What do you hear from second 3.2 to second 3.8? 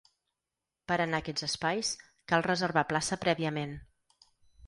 prèviament.